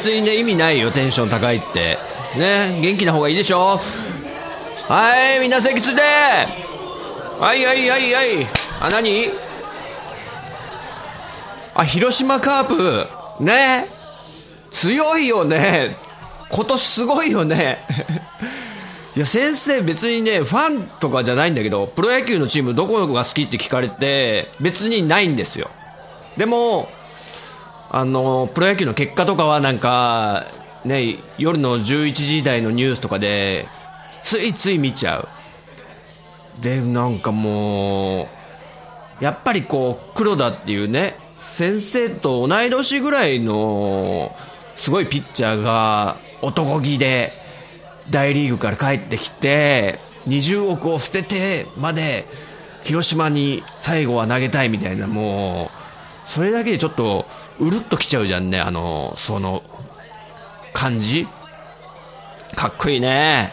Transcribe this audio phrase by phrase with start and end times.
[0.00, 0.90] 別にね意味ないよ。
[0.90, 1.98] テンション高いって。
[2.34, 3.78] ね元気な方がいいでしょ。
[4.88, 6.00] はいみんな席ついて
[7.38, 8.46] はいはいはいはい。
[8.80, 9.30] あ何？
[11.74, 12.64] あ広島カー
[13.38, 13.44] プ。
[13.44, 13.84] ね。
[14.70, 15.98] 強いよね。
[16.50, 17.84] 今年すごいよね。
[19.14, 25.68] いや先生別にねファンとかじゃないんだけどプロ野球のチームどこの子が好きって聞かれて別にないんですよ。
[26.38, 26.88] でも
[27.92, 30.46] あのプロ野球の結果とかはなんか
[30.84, 33.66] ね夜の11時台のニュースとかで
[34.22, 35.28] ついつい見ちゃう。
[36.60, 38.28] でなんかも
[39.20, 44.36] うやっぱりこう黒田っていうね先生と同い年ぐらいの
[44.76, 47.32] すごいピッチャーが男気で
[48.08, 52.26] 大リーグから帰ってきて20億を捨ててまで
[52.84, 55.70] 広島に最後は投げたいみたいなも
[56.26, 57.26] うそれだけでちょっと
[57.60, 58.58] うるっときちゃうじゃんね。
[58.58, 59.62] あのその
[60.72, 61.28] 感じ。
[62.56, 63.52] かっこいいね。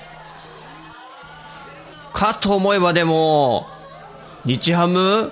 [2.14, 3.68] かと思えばでも
[4.46, 5.32] 日ハム？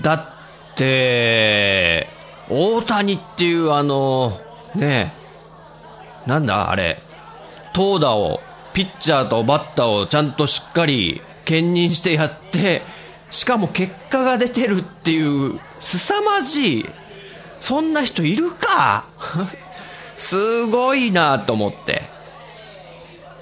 [0.00, 0.26] だっ
[0.76, 2.06] て
[2.48, 4.40] 大谷っていうあの
[4.74, 5.12] ね
[6.24, 6.70] なんだ？
[6.70, 7.02] あれ。
[7.74, 8.40] 投打を
[8.72, 12.82] ピッチャーとバッターをちゃんとしっかり兼任してやって
[13.30, 16.86] しかも結果が出てるっていう凄まじい
[17.60, 19.04] そんな人いるか？
[20.18, 22.02] すごいなと思って。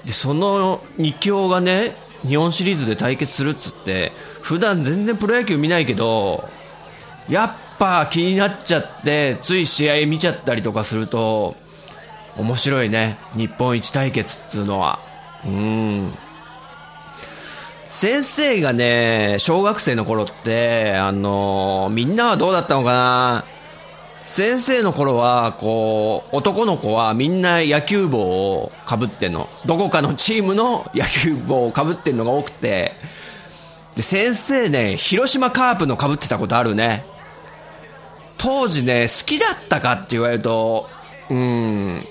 [0.05, 1.95] でその2強がね
[2.25, 6.47] 日本シリーズで対決するっつって普段全然プロ野球見ないけど
[7.27, 11.55] やっぱ気になっちゃってつい試合見ちゃったりとかすると
[12.37, 13.17] 面白いね。
[13.35, 14.99] 日本一対決っつうのは。
[15.45, 16.13] うん。
[17.89, 23.45] 先生がね小学生の頃ってあのみんなはどうだったのかな？
[24.27, 29.47] 先生の頃はこう男の子はみんな野球帽をかぶってんの。
[29.65, 32.93] どこかのチームの野球帽をかぶってんのが多くて。
[33.95, 37.05] で先生ね広島カープのかぶってたことあるね。
[38.37, 40.89] 当時ね好きだったかって言われると
[41.29, 42.03] うん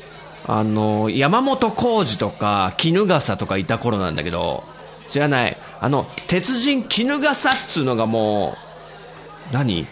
[0.48, 4.62] あの、山本浩二とか、衣笠とかいた頃なんだけど、
[5.08, 5.56] 知らない。
[5.80, 8.56] あの、鉄人衣笠っつうのがも
[9.50, 9.88] う、何？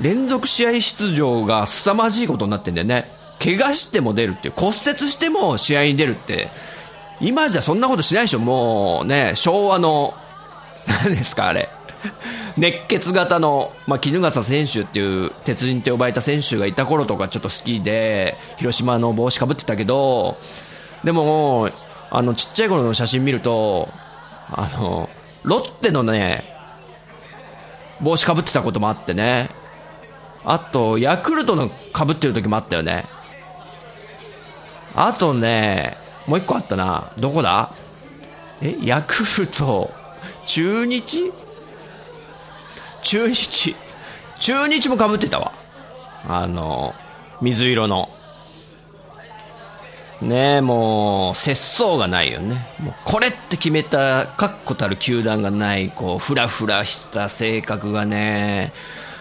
[0.00, 3.04] 連続試合出場が凄まじいことになってんだよね。
[3.42, 6.50] 怪我しても出るっていう、骨折しても試合に出るって、
[7.20, 8.38] 今じゃそんなことしないでしょ。
[8.38, 10.14] もうね、昭和の、
[11.04, 11.68] 何ですかあれ。
[12.56, 20.36] 熱血型の、まあ、衣笠選手っていう鉄人って呼ばれた選手がいた頃とかちょっと好きで広島の帽子かぶってたけど
[21.04, 21.70] でも
[22.10, 23.88] あのちっちゃい頃の写真見ると
[24.50, 25.08] あの
[25.42, 26.44] ロッテのね
[28.00, 29.50] 帽子かぶってたこともあってね
[30.44, 33.04] あとヤクルトのかぶってる時もあったよね。
[34.94, 35.96] あとね
[36.26, 37.12] もう一個あったな。
[37.18, 37.72] どこだ？
[38.62, 39.90] えヤクルト
[40.46, 41.32] 中日？
[43.02, 43.76] 中日？
[44.38, 45.52] 中日もかぶってたわ。
[46.26, 46.94] あの
[47.40, 48.08] 水色の。
[50.22, 52.68] ねえもう節操がないよね。
[52.78, 58.74] もうこれって決めた確固たる球団がないこうフラフラした性格がね。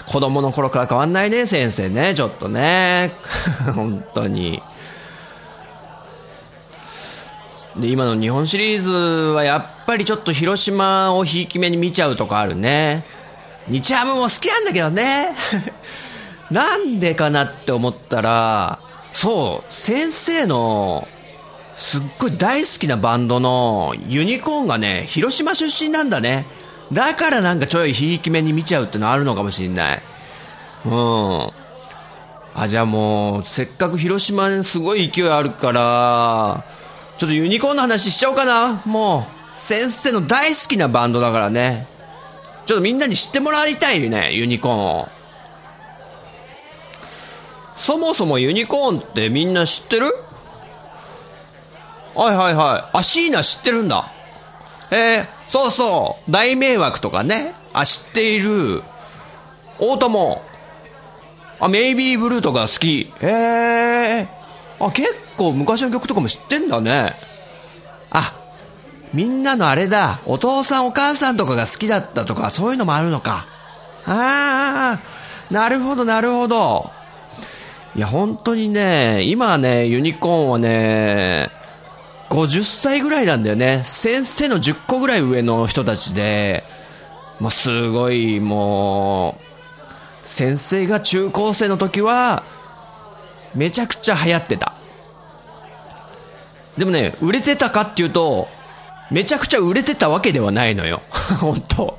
[0.09, 3.13] 子供の頃から変わんないね先生ねちょっとね
[3.75, 4.61] 本当に
[7.77, 13.05] で今の日本シリーズはやっぱりちょっと広島をひいき目に見ちゃうとかあるね
[13.69, 15.29] 日ハムも好きなんだけどね。
[16.49, 18.79] なんでかなって思ったら、
[19.13, 21.07] そう、先生の、
[21.77, 26.45] すっごい大好きなバンドのユニコーンがね、広島出身なんだね。
[26.91, 30.01] だからなんかちょいひいき目に見ちゃうってのあるのかもしんない。
[30.85, 31.51] うん。
[32.55, 36.63] あ、じゃあもう、せっかく広島にすごい勢いあるから、
[37.17, 38.81] ちょっとユニコーンの話しちゃおうかな。
[38.85, 41.87] もう、先生の大好きなバンドだからね。
[42.65, 45.09] ちょっとみんなに知ってもらいたいよね、ユニコーンを。
[47.75, 50.07] そもそもユニコーンってみんな知ってる？
[52.13, 52.97] はいはいはい。
[52.97, 54.11] あ、椎名知ってるんだ。
[54.91, 56.31] えー、そうそう。
[56.31, 57.55] 大迷惑とかね。
[57.73, 58.83] あ、知っている。
[59.79, 60.41] 大友。
[61.59, 63.11] あ、メイビーブルーとか好き。
[63.21, 64.27] へえ。
[64.79, 67.15] あ、結構昔の曲とかも知ってんだね。
[68.11, 68.35] あ、
[69.11, 70.21] みんなのあれだ。
[70.25, 73.47] お父さんお母さんとかが好きだったとか、そういうのもあるのか。
[74.05, 76.91] ああ、なるほどなるほど。
[77.95, 81.49] いや、本当にね、今ね、ユニコーンはね、
[82.29, 83.81] 50歳ぐらいなんだよね。
[83.85, 86.63] 先生の10個ぐらい上の人たちで、
[87.39, 89.37] もうすごいも
[90.25, 92.43] う、先生が中高生の時は、
[93.55, 94.73] めちゃくちゃ流行ってた。
[96.77, 98.47] でもね、売れてたかっていうと、
[99.09, 101.01] めちゃくちゃ売れてたわけではないのよ。
[101.41, 101.97] 本当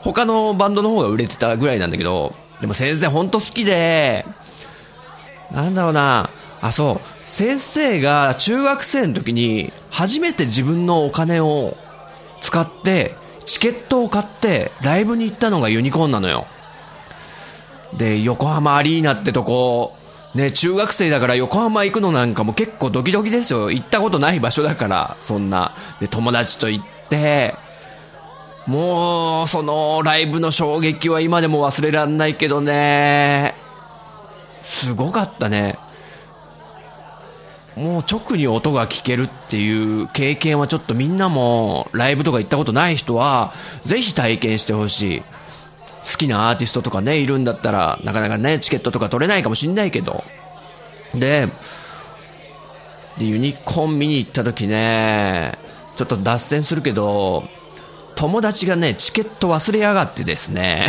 [0.00, 4.24] 他のバンドの方が売れてたぐらいなんだけど、でも先生ほんと好きで、
[5.50, 11.76] なんだろうな、あ、そう、先生が中学生の時に初めて自分のお金を
[12.40, 13.14] 使って
[13.44, 16.46] チケットを買ってライブに行ったのがユニコーンなのよ。
[17.96, 19.92] で、横浜アリーナってとこ、
[20.34, 23.70] ね、中学生だから横浜行くのなんかも結構ドキドキですよ。
[23.70, 25.74] 行ったことない場所だから、そんな。
[25.98, 27.56] で、友達と行って、
[28.66, 33.56] もう、そのライブの衝撃は今でも忘れらんないけどね。
[34.62, 35.78] すごかったね。
[37.80, 43.54] もう直に音が聞けるっていう経験はちょっとみんなもライブとか行ったことない人は
[43.84, 45.22] ぜひ体験してほしい。
[46.02, 50.24] 好きなアーティストとかね、いるんだったらなかなかね、チケットとか取れないかもしんないけど。
[51.14, 51.48] で、
[53.18, 55.58] で、ユニコーン見に行った時ね、
[55.96, 57.48] ちょっと脱線するけど、
[58.14, 60.86] 友達がね、チケット忘れやがってですね、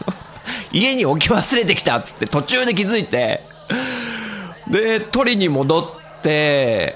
[0.72, 3.40] 家に置き忘れてきたっつって途中で気づいて、
[4.68, 5.95] で、取りに戻って、
[6.26, 6.94] で、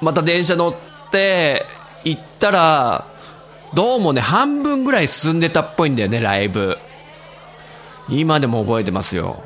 [0.00, 0.74] また電車乗っ
[1.10, 1.64] て、
[2.04, 3.06] 行ったら、
[3.74, 6.78] どうもね、半分ぐらい進んでたっぽいんだよね、ライブ。
[8.08, 9.42] 今でも覚えてますよ。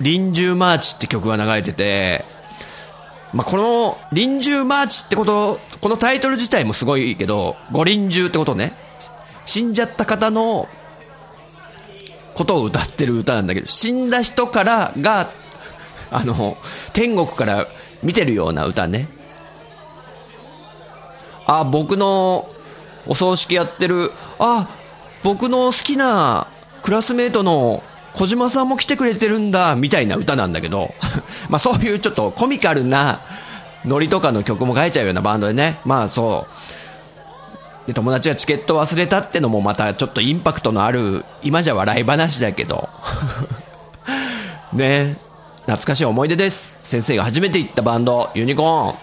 [0.00, 2.24] 臨終マーチって曲が流れてて、
[3.32, 8.74] まあ、この臨終マーチってこと、このタイトル自体もすごいけど、ご臨終ってことね。
[9.46, 10.68] 死んじゃった方の
[12.34, 15.32] ことを歌ってる歌なんだけど、死んだ人からが、
[16.10, 16.56] あの、
[16.92, 17.68] 天国から
[18.02, 19.08] 見てるような歌ね。
[21.46, 22.48] あ、僕の
[23.06, 24.68] お葬式やってる、あ、
[25.22, 26.46] 僕の好きな
[26.82, 30.94] クラスメートの小島さんも来てくれてるんだ、みたいな歌なんだけど、
[31.48, 33.20] まあそういうちょっとコミカルな
[33.84, 42.88] ノリとかの曲も書いちゃうようなバンドでね、まあそう、で、友達がチケット忘れたってのもまたちょっとインパクトのある、今じゃ笑い話だけど。
[44.72, 45.16] ね。
[45.70, 46.78] 懐かしい思い出です。
[46.82, 48.98] 先生が初めて行ったバンド、ユニコーン。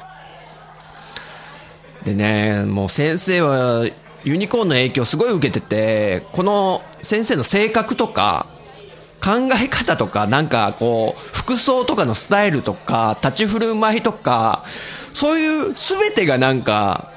[2.04, 3.86] でね、もう先生は
[4.26, 8.48] ユニコーンの影響すごい受けてて、この先生の性格とか、
[9.24, 14.66] 考え方とか、なんかこう、服装とかのスタイルとか、立ち振る舞いとか、
[15.14, 17.12] そういう全てがなんか、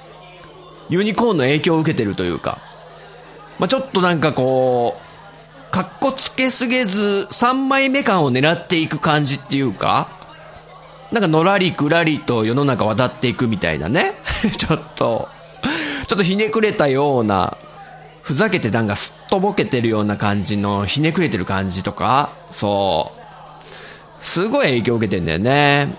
[0.88, 2.58] ユニコーンの影響を受けてるというか、
[3.58, 5.09] まあ、ちょっとなんかこう、
[5.70, 10.08] かっこつけすぎず3枚目感を狙っていく感じっていうか、
[11.12, 14.14] なんかのらりくらりと世の中渡っていくみたいなね。
[14.56, 15.28] ちょっと、
[16.06, 17.56] ちょっとひねくれたような、
[18.22, 23.20] ふざけてなんかすっとぼけてるような感じのひねくれてる感じとか、そう。
[24.24, 25.96] すごい影響を受けてんだよね。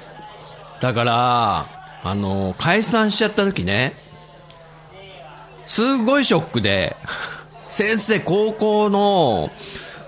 [0.80, 1.66] だから、
[2.04, 3.94] あの、解散しちゃった時ね、
[5.66, 6.96] すごいショックで、
[7.72, 9.50] 先生高校の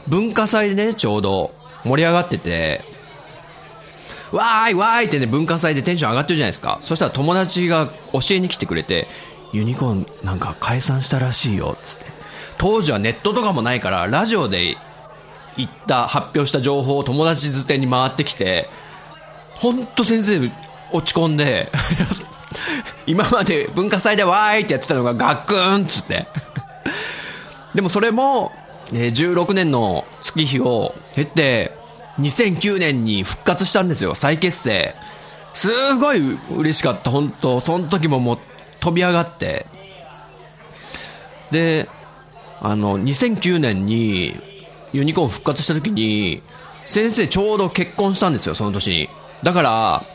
[0.10, 1.56] 文化祭でね、ちょうど
[1.86, 2.82] 盛り上がってて、
[4.34, 6.80] わーいわーいってね、文化祭でテンション上がってるじゃないですか。
[6.82, 9.08] そしたら友達が教えに来てくれて、
[9.54, 12.06] ユニコーンなんか解散したらしいよ、つって。
[12.58, 14.76] 当時はネットとかもないから、ラジオで
[15.56, 18.70] 言った、発表した情報を友達づてに回ってきて、
[19.52, 20.52] ほんと先生
[20.92, 21.72] 落ち込んで
[23.08, 26.28] 今まで文化祭でわーいってやってたのがガックーンっつって。
[27.74, 28.52] でもそれも、
[28.92, 31.72] え16年の月日を経て、
[32.20, 34.96] 2009年に復活したんですよ、再結成。
[35.54, 38.40] すごい嬉しかった、本当その時ももう
[38.80, 39.66] 飛び上がって。
[41.52, 41.90] で、
[42.62, 44.36] あの、2009年に
[44.92, 46.42] ユニコーン復活した時に、
[46.86, 49.10] 先生ちょうど結婚したんですよ、その年に。
[49.42, 50.06] だから、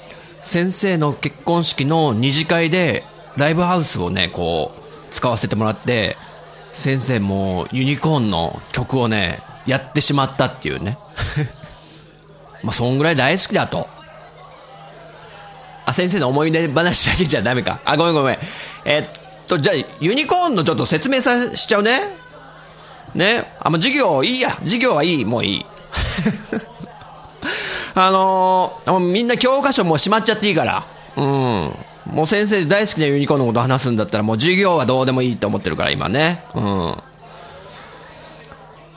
[0.43, 3.05] 先生の結婚式の二次会で、
[3.37, 6.17] ライブハウスをね、こう、使わせてもらって、
[6.79, 10.97] 先生もユニコーンの曲をね、やってしまったっていうね。
[12.63, 13.89] まあ、そんぐらい大好きだと。
[15.85, 17.81] あ、先生の思い出話だけじゃダメか。
[17.85, 18.39] あ、ごめんごめん。
[18.85, 19.09] えっ
[19.49, 22.15] と、じゃあ、ユニコーンのちょっと説明さしちゃうね。
[23.13, 23.51] ね。
[23.59, 24.51] あ、もう授業いいや。
[24.61, 25.25] 授業はいい。
[25.25, 25.67] もういい。
[27.97, 30.87] あのー、みんな教科書もうしまっちゃっていいから。
[31.17, 31.75] うん。
[32.09, 36.45] もう先生大好きなユニコーンのこと話すんだったらもう授業はどうでもいいって思ってるから今ね。
[36.55, 36.95] うん。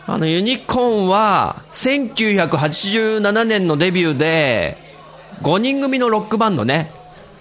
[0.07, 4.77] あの、ユニコーンは、1987年のデビューで、
[5.41, 6.91] 5人組のロックバンドね。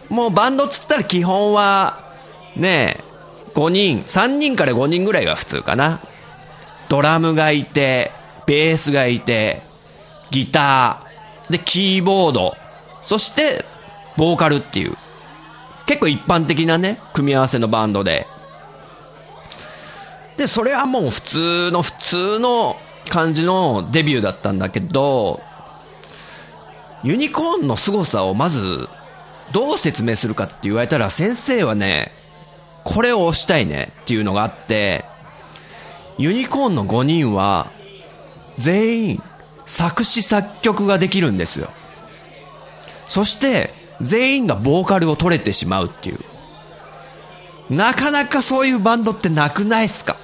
[0.08, 2.12] もうバンドつったら基本は、
[2.56, 3.04] ねえ、
[3.54, 6.00] 5人、3人から5人ぐらいが普通かな。
[6.88, 8.12] ドラムがいて、
[8.46, 9.62] ベースがいて、
[10.30, 12.56] ギター、で、キーボード、
[13.04, 13.64] そして、
[14.16, 14.96] ボーカルっていう、
[15.86, 18.26] 結構一般的なね、組み合わせのバンドで。
[20.36, 22.76] で、それはもう普通の普通の
[23.08, 25.40] 感じのデビューだったんだけど、
[27.02, 28.88] ユニコーンの凄さをまず、
[29.52, 32.12] どう説明するかって言われたら、先生はね、
[32.84, 35.04] これを押したいねっていうのがあって、
[36.18, 37.70] ユニコーンの5人は、
[38.56, 39.22] 全員、
[39.66, 41.70] 作詞作曲ができるんですよ。
[43.08, 46.18] そして、全員がボーカルを取れてしまうっていう。
[47.68, 50.16] なかなかそういうバンドってなくないっすか？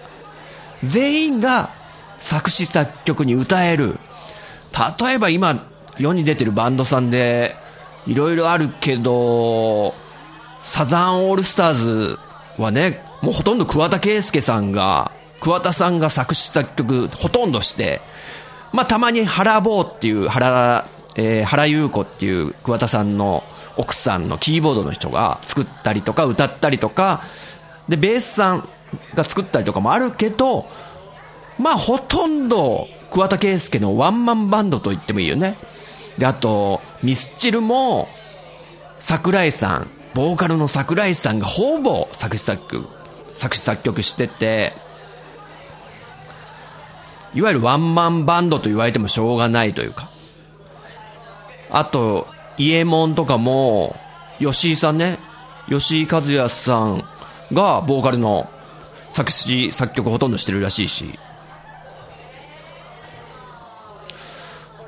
[0.82, 1.70] 全員が
[2.18, 3.98] 作詞作曲に歌える。
[5.00, 5.64] 例えば今、
[5.98, 7.56] 世に出てるバンドさんで、
[8.06, 9.94] いろいろあるけど、
[10.62, 12.18] サザンオールスターズ
[12.58, 18.00] はね、もうほとんど桑田佳祐さんが、桑田さんが作詞作曲ほとんどして、
[18.72, 23.44] まあたまに原坊っていう原、えー原優子っていう桑田さんの
[23.76, 27.22] 奥さんのキーボードの人が作ったりとか歌ったりとか、
[27.88, 28.68] で、ベースさん
[29.14, 30.66] が作ったりとかもあるけど、
[31.58, 35.56] まあほとんど桑田佳祐のワンマンバンドと言ってもいいよね。
[36.18, 38.08] で、あと、ミスチルも、
[38.98, 42.88] 桜井さん、ボーカルの桜井さんがほぼ作詞作曲、
[43.34, 44.74] 作詞作曲してて、
[47.34, 50.08] いわゆるワンマンバンドと言われてもしょうがないというか。
[51.70, 52.26] あと、
[52.58, 53.96] イエモンとかも、
[54.38, 55.18] 吉井さんね、
[55.68, 57.04] 吉井和也さん
[57.52, 58.48] がボーカルの
[59.10, 61.18] 作詞作曲ほとんどしてるらしいし。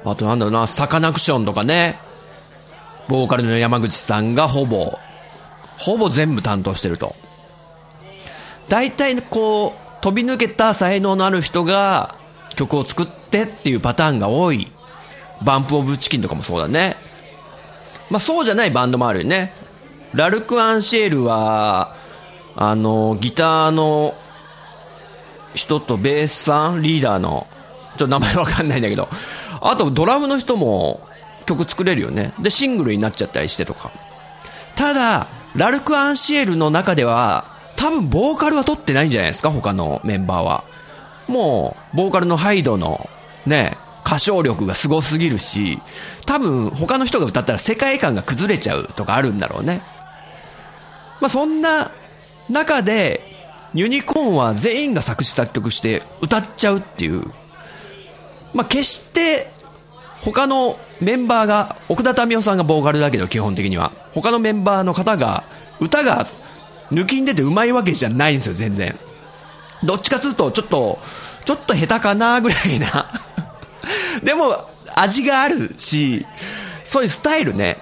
[0.05, 1.99] あとなんだろうな、サカナクションとかね、
[3.09, 4.99] ボーカルの山口さんがほぼ、
[5.79, 7.17] ほぼ全部担当してると。
[8.69, 12.17] 大体こう、飛び抜けた才能のある人が
[12.55, 14.71] 曲を作ってっていうパターンが多い。
[15.43, 16.97] バンプオブチキンとかもそうだね。
[18.11, 19.53] まあそうじゃないバンドもあるよね。
[20.15, 21.95] ラルク・アンシェールは、
[22.57, 24.15] あの、ギターの
[25.55, 27.47] 人とベースさん、リーダーの、
[27.99, 29.09] ちょっと名前わかんないんだけど、
[29.61, 31.01] あとドラムの人も
[31.47, 32.33] 曲作れるよね。
[32.41, 33.91] で、シングルになっちゃったりしてとか。
[34.77, 37.45] ただ、ラルク・アンシエルの中では、
[37.77, 40.65] 多分ボーカルは取ってないんじゃないですか、他のメンバーは。
[41.27, 43.09] もう、ボーカルのハイドの、
[43.47, 43.77] ね、
[44.09, 45.79] 歌唱力がすごすぎるし、
[46.25, 49.83] 多分他の人が歌ったら世界観が崩れちゃうとかあるんだろうね。
[51.21, 51.91] まあそんな
[52.49, 53.21] 中で、
[53.75, 57.23] ユニコーンは全員が作詞作曲して歌っちゃうっていう。
[58.55, 59.53] まあ決して
[60.23, 63.93] 他のメンバーが、奥田民生さんがボーカルだけど基本的には。
[64.15, 65.45] 他のメンバーの方が
[65.81, 66.27] 歌が
[66.91, 68.99] 抜きに出て上手いわけじゃないんですよ、全然。
[69.85, 70.99] どっちかというと、ちょっと、
[71.45, 73.28] ちょっと下手かなぐらいな。
[74.23, 74.57] でも、
[74.95, 76.27] 味があるし、
[76.85, 77.79] そういうスタイルね。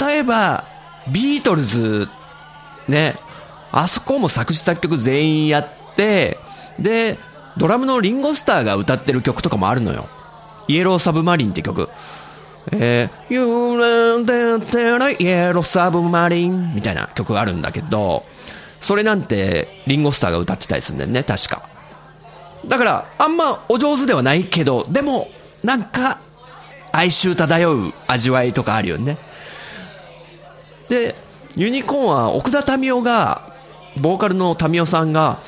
[0.00, 0.64] 例えば、
[1.10, 2.08] ビートルズ、
[2.88, 3.16] ね、
[3.72, 6.38] あそこも作詞作曲全員やって、
[6.78, 7.18] で、
[7.56, 10.08] ドラムのリンゴスターが歌ってる曲とかもあるのよ。
[10.68, 11.88] イエローサブマリンって曲。
[12.70, 14.24] えー、You learn
[15.16, 18.24] the イエローサブマリンみたいな曲があるんだけど、
[18.80, 21.68] それなんてリンゴスターが歌ってたりするんだよね、確か。
[22.66, 25.28] だから、あんまお上手ではないけど、でも、
[25.62, 26.20] なんか、
[26.92, 29.18] 哀愁漂う味わいとかあるよね。
[30.88, 31.14] で、
[31.56, 33.52] ユニコーンは奥田民生が、
[34.00, 35.40] ボーカルの民生さんが、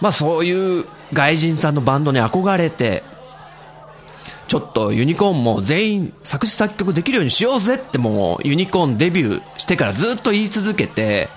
[0.00, 3.02] まあそういう外人さんのバンドに憧れて、
[4.48, 11.28] ちょっとユニコーンも全員作詞作曲できるようにしようぜってもうユニコーンデビューしてからずっと言い続けて、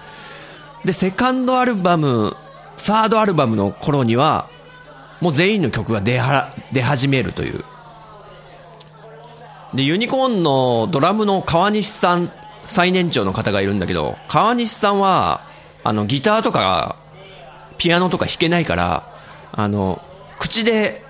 [0.83, 2.35] で、セカンドアルバム、
[2.77, 4.49] サードアルバムの頃には、
[5.21, 7.63] もう全員の曲が出は出始めるという。
[9.73, 12.31] で、ユニコーンのドラムの川西さん、
[12.67, 15.41] 最年長の方がいるんだけど、川西さんは、
[15.83, 16.95] あの、ギターとか、
[17.77, 19.11] ピアノとか弾けないから、
[19.51, 20.01] あの、
[20.39, 21.03] 口で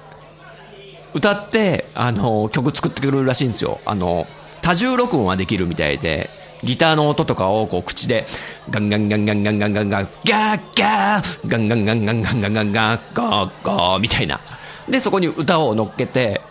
[1.13, 3.79] 歌って、あの、曲作ってくれるらしいんですよ。
[3.85, 4.27] あの、
[4.61, 6.29] 多重録音はできるみたいで、
[6.63, 8.25] ギターの音とかをこう口で、
[8.69, 14.39] ガンガンガンガンガンガンガンガン、ガーガー、ガンガンガンガンガンガンガンガン、ガーガーみたいな。
[14.87, 16.41] で、そこに歌を乗っけて、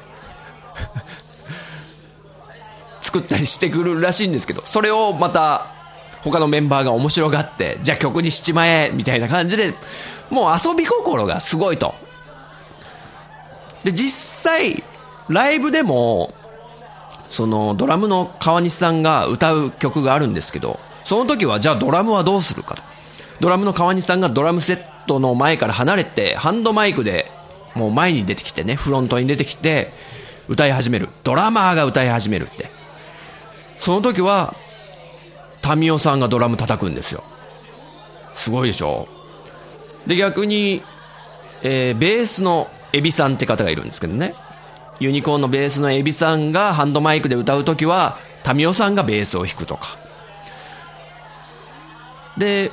[3.12, 5.66] 作ったりしてくるらしいんですけど、それをまた、
[6.22, 9.74] 他のメンバーが面白がって、じゃあ曲にしちまえ、みたいな感じで、
[10.30, 11.94] もう遊び心がすごいと。
[13.84, 14.82] で、実際、
[15.28, 16.32] ライブでも、
[17.28, 22.82] そのドラムの川西さんが歌う曲があるんですけど、その時はじゃあドラムはどうするかと。
[23.40, 27.30] ドラムの川西さんがドラムセットの前から離れて、ハンドマイクで
[27.74, 29.92] もう前に出てきてね、フロントに出てきて、
[30.48, 31.08] 歌い始める。
[31.24, 32.81] ドラマーが歌い始めるって。
[33.82, 34.54] その時は、
[35.60, 37.24] タミオさんがドラム叩くんですよ。
[38.32, 39.08] すごいでしょ
[40.06, 40.84] で、逆に、
[41.64, 44.36] えーベースのエビさんって方がいるんですけどね。
[45.00, 49.96] ユニコーンのベースのエビさんがハンドマイクで歌うときは、タミオさんがベースを弾くとか。
[52.38, 52.70] で、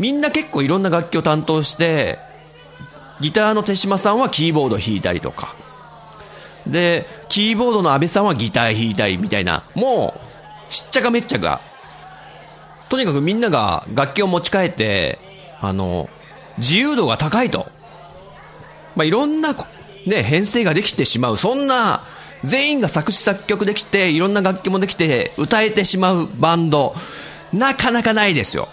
[0.00, 2.18] みんな結構いろんな楽器を担当して、
[3.20, 5.54] ギターの手島さんはキーボード弾いたりとか。
[6.66, 10.14] で、キーボードの安倍さんはギター弾いたりみたいな、も
[10.68, 11.60] う、しっちゃかめっちゃか。
[12.88, 15.18] とにかくみんなが楽器を持ち帰って、
[15.60, 16.08] あの、
[16.58, 17.66] 自由度が高いと。
[18.94, 19.54] まあ、いろんな、
[20.06, 21.36] ね、編成ができてしまう。
[21.36, 22.02] そんな、
[22.42, 26.94] 全員が作詞作曲できて、いろんな楽器もできて、歌えてしまうバンド、
[27.52, 28.68] なかなかないですよ。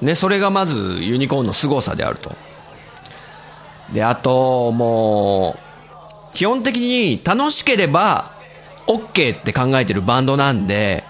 [0.00, 2.32] ね、それがまずユニコーンの凄さであると。
[3.92, 5.71] で、あと、もう、
[6.34, 8.32] 基本的に楽しければ
[8.86, 11.04] OK って考えてるバンドなんで、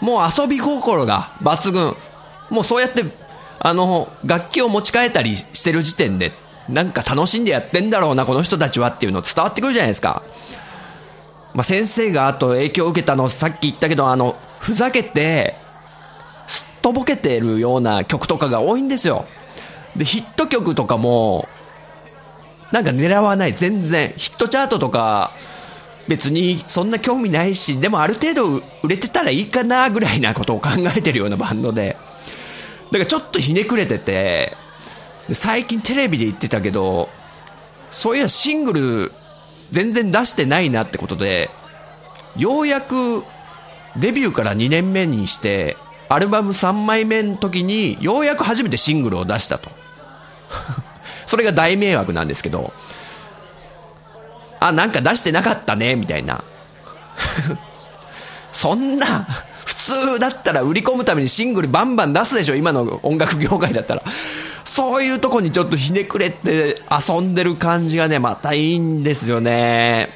[0.00, 1.96] もう遊び心が抜群。
[2.50, 3.04] もうそうやって、
[3.58, 6.32] あの、楽器を持ち帰ったりしてる時点で、
[6.68, 10.22] なんか楽しんでやってんだろうな、この人たちはっていうの伝わってくるじゃないですか。
[11.54, 15.56] まあ、先生があと影響を受けたの、さっき言ったけど、あの、ふざけて、
[16.46, 19.24] すっとぼけてるような曲とかが多いんですよ。
[19.96, 21.48] で、ヒット曲とかも、
[22.72, 24.12] なんか狙わない、全然。
[24.16, 25.32] ヒットチャートとか、
[26.08, 31.96] 別にそんな興味ないし、でもある程度売れてたらいいかな、ぐらいなことを考えてるようなバンドで。
[32.86, 34.56] だからちょっとひねくれてて、
[35.32, 37.08] 最近テレビで言ってたけど、
[37.90, 39.12] そういやシングル
[39.70, 41.50] 全然出してないなってことで、
[42.36, 43.24] ようやく
[43.96, 45.76] デビューから2年目にして、
[46.08, 49.70] アルバム3枚目の時にようやく初めてシングルを出したと。
[51.26, 52.72] それが大迷惑なんですけど、
[54.60, 56.42] あ、なんか出してなかったね、みたいな。
[58.52, 59.26] そんな、
[59.64, 64.02] 普通だったら売り込むためにシングルバンバン出すでしょ、今の音楽業界だったら。
[64.64, 70.10] そういうとこにちょっとひねくれて遊んでる感じがね、またいいんですよね。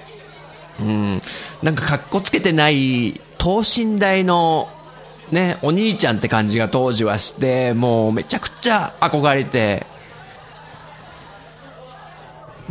[0.81, 1.23] うん。
[1.63, 4.69] なんか格好つけてない、等身大の、
[5.31, 9.87] ね、お兄ちゃんって感じが当時はして、もうめちゃくちゃ憧れて、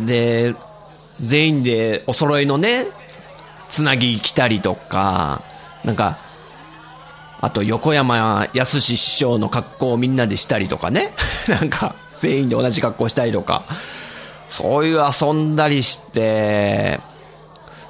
[0.05, 0.55] で、
[1.21, 2.87] 全員でお揃いのね、
[3.69, 5.43] つなぎ着たりとか、
[5.83, 6.19] なんか、
[7.41, 11.13] あと横山康師匠の格好をみんなでしたりとかね。
[11.47, 13.63] なんか、全員で同じ格好したりとか。
[14.49, 16.99] そういう遊んだりして、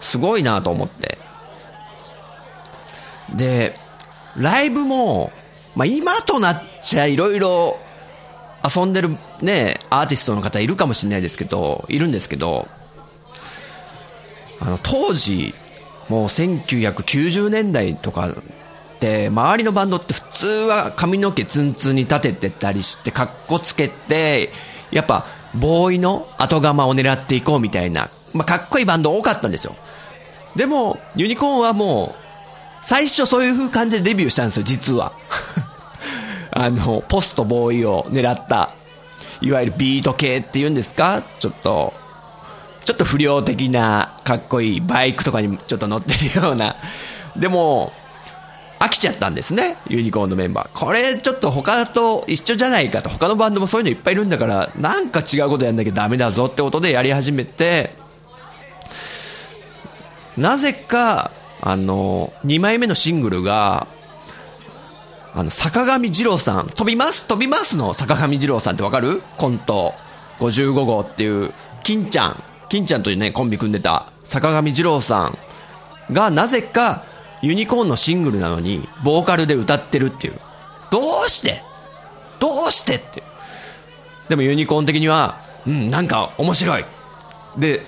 [0.01, 1.17] すごいなと思って。
[3.33, 3.79] で、
[4.35, 5.31] ライブも、
[5.75, 7.79] まあ今となっちゃいろいろ
[8.63, 12.67] 遊んでるね、アーティストの方いるかもしれないですけど、いるんですけど、
[14.59, 15.53] あの、当時、
[16.09, 18.33] もう1990年代とかっ
[18.99, 24.51] て、周りのバンドって普通は髪の毛ツンツンに立ててたりして、カッコつけて、
[24.91, 29.75] やっぱ、ボーイの後釜を狙っていこうみたいな、まあ、かっこいいバンド多かったんですよ。
[30.55, 32.29] でも、ユニコーンはもう、
[32.81, 35.13] 最初そういう風感じでデビューしたんですよ、実は。
[36.51, 38.73] あの、ポストボーイを狙った、
[39.41, 41.23] いわゆるビート系っていうんですか？
[41.39, 41.93] ちょっと、
[42.85, 46.75] ちょっと不良的なかっこいいバイクとかにちょっと乗ってるような。
[47.37, 47.93] でも、
[48.79, 50.79] 飽きちゃったんですね、ユニコーンのメンバー。
[50.79, 53.09] これちょっと他と一緒じゃないかと。
[53.09, 57.93] 他のバンドもそういうのいっぱいいるんだから、なんか違うことやんなきゃダメだぞってことでやり始めて、
[60.37, 61.31] なぜか、
[61.61, 63.87] あの、2枚目のシングルが、
[65.33, 69.21] あの、坂上二郎さん、飛びます飛びますの坂上二郎さんってわかる？
[69.37, 69.93] コント
[70.39, 72.43] 55号っていう、金ちゃん。
[72.69, 75.37] 金ちゃんというね、コンビ組んでた坂上二郎さん
[76.13, 77.03] がなぜか
[77.41, 80.39] ユニコーンのシングルなのに、ボーカルで歌ってるっていう。
[80.91, 81.63] どうして？
[82.39, 83.23] どうしてって。
[84.29, 86.85] でもユニコーン的には、うん、なんか面白い。
[87.57, 87.81] で、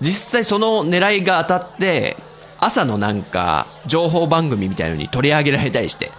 [0.00, 2.16] 実際その狙いが当たって、
[2.58, 6.12] 朝のなんか、情報番組みたいのに取り上げられたりして、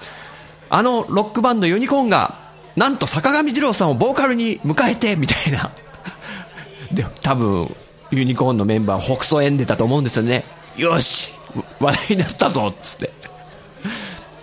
[0.75, 2.39] あのロックバンドユニコーンが、
[2.75, 5.71] なんと坂上二郎さんをボーカルに迎えて、みたいな。
[6.91, 7.75] で、多分、
[8.09, 10.45] ユニコーンのメンバー、北総縁でたと思うんですよね。
[10.75, 11.31] よし
[11.79, 13.13] 話題になったぞつって。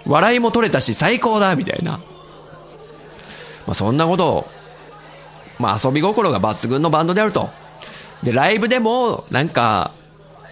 [0.07, 1.99] 笑いも取れたし最高だみたいな。
[3.67, 4.49] まあそんなことを、
[5.59, 7.51] まあ遊び心が抜群のバンドであると。
[8.23, 9.91] で、ライブでも、なんか、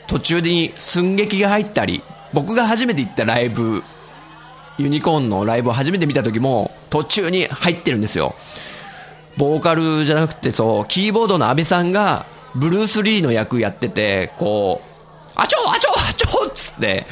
[0.09, 3.85] 途中に寸劇が入ったり、僕が初めて行ったライブ、
[4.79, 8.37] ユニコーンのライブを初めて見た時も、途中に入ってるんですよ。
[9.37, 17.07] ボーカルじゃなくて、そう、キーボードの安倍さんが、ブルース・リーの役やってて、こう、あちょあちょあちょっつって、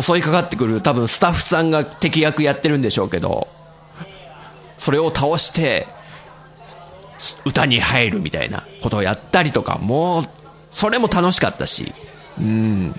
[0.00, 3.48] 襲いかかってくる多分スタッフさんが敵役やってるんでしょうけど、
[4.78, 5.88] それを倒して、
[7.44, 10.24] 歌に入るみたいなことをやったりとか、もう、
[10.70, 11.92] それも楽しかったし、
[12.38, 12.94] うん。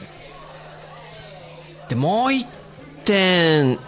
[1.87, 2.45] で、もう一
[3.09, 3.79] 点、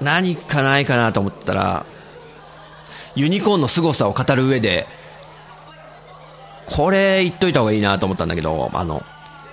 [0.00, 1.84] 何かないかなと思ったら、
[3.14, 4.86] ユニコーンの凄さを語る上で、
[6.66, 9.02] これ言っといた方がいいなと思ったんだけど、あの、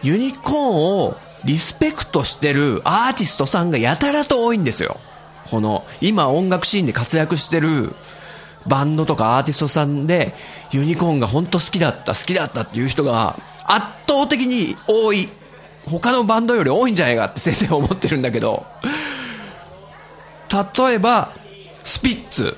[0.03, 4.97] ユニコーンをリスペクトしてるアーティストさんがやたらと多いんですよ。
[5.49, 7.93] この、今音楽シーンで活躍してる
[8.67, 10.33] バンドとかアーティストさんで、
[10.71, 15.29] ユニコーンが本当好きだった、好きだったっていう人が圧倒的に多い。
[15.87, 18.65] 他のバンドより多いんじゃないかって先生は思ってるんだけど、
[20.49, 21.33] 例えば、
[21.83, 22.57] スピッツ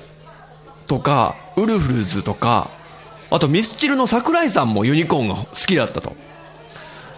[0.86, 2.70] とか、ウルフルズとか、
[3.30, 6.14] あとミスチルの桜井さんもユニコーンが好きだったと。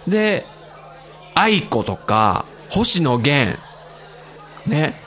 [0.07, 0.44] で、
[1.35, 3.59] 愛子とか、星野源、
[4.66, 5.01] ね、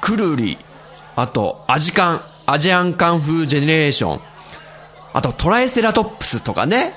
[0.00, 0.58] くるり、
[1.16, 4.20] あと、アジカン、アジアンカンフージェネレーション、
[5.12, 6.94] あとトライセラトップスとかね、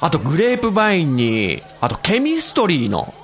[0.00, 3.14] あとグレープバインに、あとケミストリーの、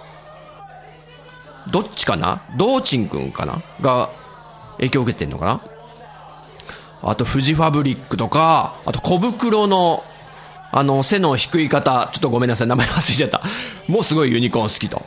[1.70, 2.42] どっちかな？
[2.56, 3.62] ドーチンくんかな？
[3.80, 4.10] が
[4.76, 5.60] 影響を受けてんのかな？
[7.02, 10.02] あとフジファブリックとか、あと小袋の
[10.76, 13.42] あの、背の低い方、ちょっとごめんなさい、名前忘れちゃった。
[13.86, 15.06] もうすごいユニコーン好きと。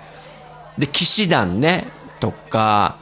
[0.78, 1.88] で、騎士団ね、
[2.22, 2.96] とか、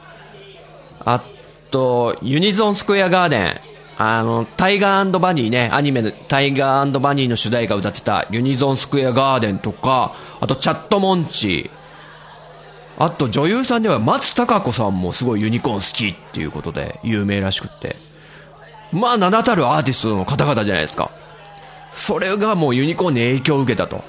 [0.98, 1.22] あ
[1.70, 3.60] と、ユニゾンスクエアガーデン。
[3.98, 11.70] あの、タイガーバニーね、アニメのタイガーバニーの主題歌歌ってたユニゾンスクエアガーデンとか、あとチャットモンチ。
[12.98, 17.96] あと女優さんでは松たか子さんもすごいユニコーン好きっていうことで有名らしくって。
[18.92, 21.10] まあ名だたるアーティストの方々じゃないですか。
[21.92, 24.04] それがもうユニコーンに影響を受けたと。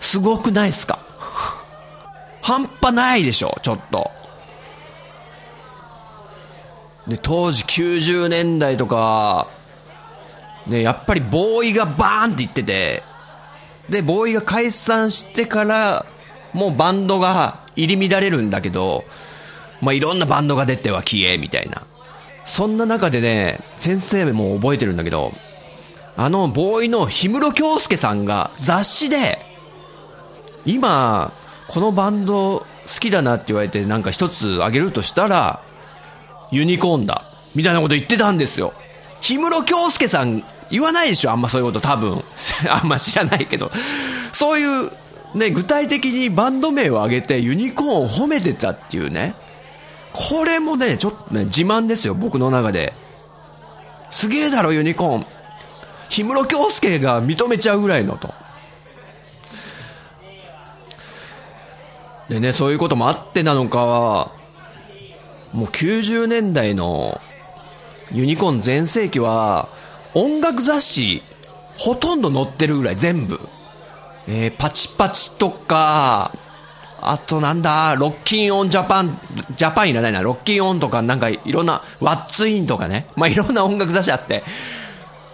[0.00, 0.98] すごくないっすか？
[2.40, 4.10] 半端ないでしょ、ちょっと。
[7.08, 9.48] で、当時90年代とか、
[10.66, 13.02] ね、やっぱりボーイがバーンって言ってて、
[13.88, 16.06] で、ボーイが解散してから、
[16.52, 19.04] もうバンドが入り乱れるんだけど、
[19.80, 21.82] まあ、いろんなバンドが出ては消え、みたいな。
[22.44, 25.32] そんな中でね、先生も覚えてるんだけど、
[26.16, 29.38] あの、ボーイの氷室京介さんが雑誌で、
[30.66, 31.32] 今、
[31.68, 32.66] このバンド好
[33.00, 35.62] きだなって言われてなんか一つあげるとしたら、
[36.50, 37.22] ユニコーンだ。
[37.54, 38.72] みたいなこと言ってたんですよ。
[39.20, 42.22] 氷室京介さん言わないでしょあんまそういうこと多分。
[42.68, 43.70] あんま知らないけど。
[44.32, 44.90] そういう、
[45.34, 49.34] ね、具体的にバンド名を挙げてユニコーンを褒めてたっていうね。
[50.12, 52.94] これもね、ちょっとね、自慢ですよ、僕の中で。
[54.10, 55.26] すげえだろ、ユニコーン。
[56.10, 58.32] 氷室京介が認めちゃうぐらいのと。
[62.28, 64.32] でね、そういうこともあってなのかは、
[65.52, 67.20] もう90年代の
[68.12, 69.68] ユニコーン全盛期は、
[70.14, 71.22] 音楽雑誌、
[71.76, 73.40] ほとんど載ってるぐらい、全部。
[74.26, 76.32] えー、 PATi PATi とか、
[77.00, 84.42] あとなんだ、 ROCKIN'ON JAPAN、JAPANいらないな、 ROCKIN'ON とかなんかいろんな、 WHAT's IN とかね、まあいろんな音楽雑誌あって、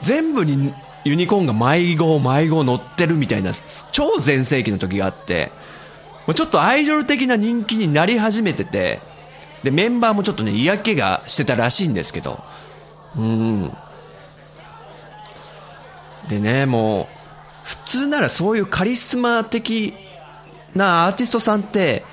[0.03, 0.75] 全部に
[1.05, 3.53] ユニコーンが毎号毎号載ってるみたいな
[3.93, 5.51] 超全盛期の時があって、
[6.35, 9.01] ちょっとアイドル的な人気になり始めてて、
[9.65, 12.45] で、メンバーもちょっとね、嫌気がしてたらしいんですけど、
[13.17, 13.73] うん。
[16.29, 17.07] でね、もう、
[17.65, 19.95] 普通ならそういうカリスマ的
[20.75, 22.05] なアーティストさんって、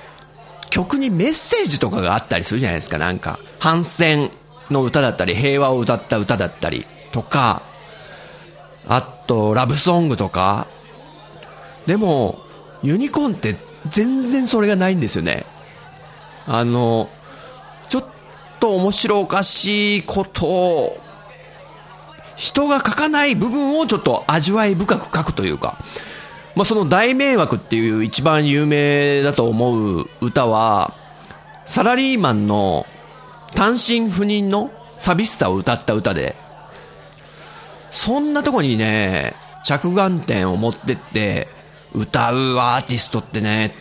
[0.70, 3.38] 曲にメッセージとかがあったりするじゃないですか、なんか。
[3.60, 4.32] 反戦
[4.70, 7.64] の歌だったり、平和を歌った歌だったりとか、
[8.88, 10.68] あと、ラブソングとか。
[11.86, 12.40] でも、
[12.82, 13.58] ユニコーンって
[13.90, 15.46] 全然それがないんですよね。
[16.48, 17.10] あの、
[18.62, 20.98] と面白おかしいことを、
[22.38, 25.84] 人が書かない部分をちょっと味わい深く書くというか、
[26.56, 30.94] まあ、その大迷惑っていう一番有名だと思う歌は、
[31.66, 32.86] サラリーマンの
[33.56, 36.36] 単身赴任の寂しさを歌った歌で、
[37.92, 41.48] そんなとこにね、着眼点を持ってって、
[41.94, 43.74] 歌うアーティストってね、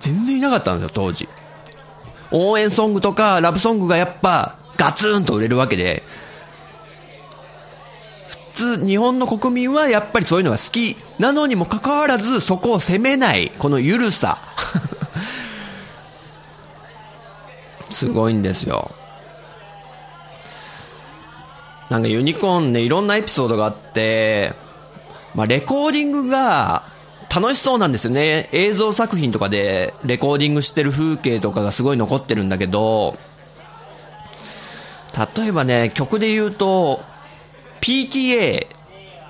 [0.00, 1.28] 全然いなかったんですよ、当時。
[2.30, 6.02] 応援ソングとかラブソングがやっぱガツンと売れるわけで、
[8.28, 8.36] 普
[8.76, 14.38] 通、日本の国民はやっぱりそういうのが好きなのにもかかわらず、そこを責めない、このゆるさ。
[17.90, 18.90] すごいんですよ。
[21.88, 24.54] なんかユニコーンね、いろんなエピソードがあって、
[25.34, 26.84] まあ、レコーディングが
[27.34, 28.48] 楽しそうなんですよね。
[28.52, 33.18] 映像作品とかでレコーディングしてる風景とかがすごい残ってるんだけど、
[35.36, 37.00] 例えばね、曲で言うと、
[37.80, 38.66] PTA、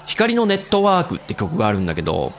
[0.07, 2.33] 光のネットワークって曲があるんだけど、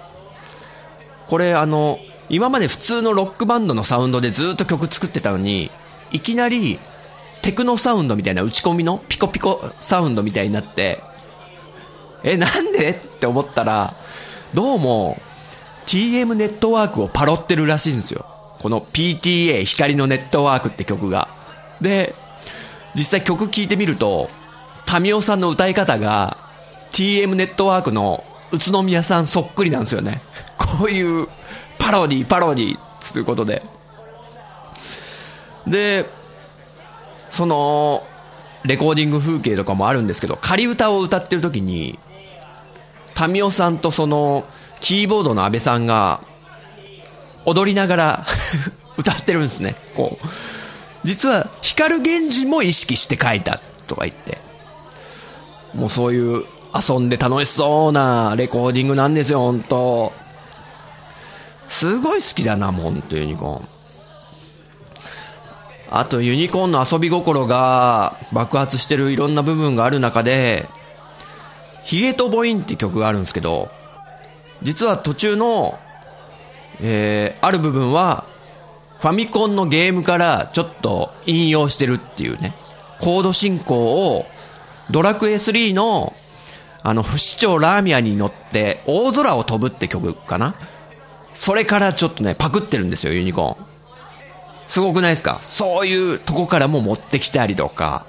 [1.28, 5.72] これあの、今まで普通のロックバンドのサウンドでずっと曲作ってたのに、
[6.12, 6.80] いきなり
[7.42, 11.04] テクノサウンドみたいな打ち込みのピコピコサウンドみたいになって、
[12.24, 12.92] え、なんで？
[12.92, 13.96] って思ったら、
[14.54, 15.22] どうも
[15.90, 18.24] TM ネットワークをパロってるらしいんですよ。
[18.62, 21.30] この PTA 光のネットワークって曲が。
[21.82, 22.14] で、
[22.94, 24.30] 実際曲聴いてみると、
[24.86, 26.38] タミオさんの歌い方が
[26.92, 30.22] TM ネットワークの宇都宮さんそっくりなんですよね。
[30.60, 31.28] こういう
[31.80, 33.64] パロディ、パロディ、つうことで。
[35.66, 36.06] で、
[37.32, 38.04] その、
[38.64, 41.98] レコーディング風景とかもあるんですけど、仮歌を歌ってる時に、
[43.16, 44.46] タミオさんとその、
[44.82, 46.22] キーボードの安倍さんが、
[47.46, 48.26] 踊りながら
[48.98, 49.76] 歌ってるんですね。
[49.96, 50.28] こう。
[51.04, 54.38] 実は、光源氏も意識して書いたとか言って。
[55.74, 60.14] もうそういう遊んで楽しそうなレコーディングなんですよ、本当
[61.68, 63.68] すごい好きだな、もう本当ユニコーン。
[65.92, 70.68] あとユニコーンの遊び心が爆発してるいろんな部分がある中で、
[71.84, 73.70] ヒゲとボインって曲があるんですけど、
[74.62, 75.80] 実は途中の、
[76.82, 78.26] えー、ある部分は、
[79.00, 82.54] ファミコンのゲームからちょっと引用してるっていうね、
[83.00, 84.26] コード進行を
[84.92, 86.14] ドラクエ3の
[86.82, 90.56] あの不死鳥ラーミアに乗って大空を飛ぶって曲かな
[91.34, 93.66] それからちょっとね、パクってるんですよ、ユニコーン。
[94.68, 95.40] すごくないですか？
[95.42, 98.06] そういうとこからも持ってきたりとか。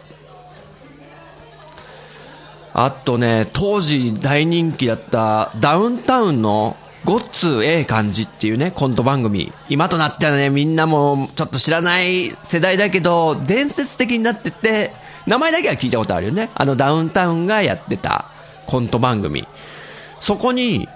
[2.72, 9.52] あとね、当時大人気だったダウンタウンのごっつええ感じっていうね、コント番組。
[9.68, 14.92] 今となってはね、みんなもちょっと知らない世代だけど、伝説的になってて、
[15.26, 16.50] 名前だけは聞いたことあるよね。
[16.54, 18.26] あのダウンタウンがやってた
[18.66, 19.46] コント番組。
[20.20, 20.88] そこに、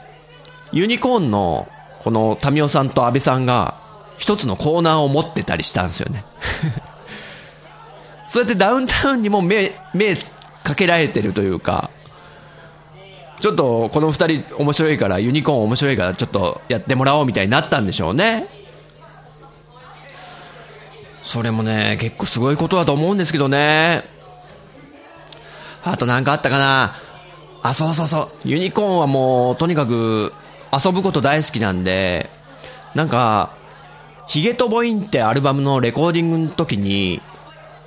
[0.72, 1.68] ユニコーンの
[2.00, 3.80] このタミオさんと安倍さんが
[4.18, 6.24] 一つのコーナーを持ってたりしたんですよね
[8.26, 10.14] そうやってダウンタウンにも目、目
[10.64, 11.90] かけられてるというか、
[13.40, 18.48] ちょっとこの二人面白いから、ユニコーン面白いからちょっとやってもらおうみたいになったんでしょうね。
[21.22, 24.04] それもね、結構すごいことだと思うんですけどね。
[25.82, 26.96] あとなんかあったかな
[27.62, 28.48] あ、そうそうそう。
[28.48, 30.32] ユニコーンはもう、とにかく
[30.72, 32.30] 遊ぶこと大好きなんで、
[32.94, 33.50] なんか、
[34.26, 37.20] ヒゲとボインってアルバムのレコーディングの時に、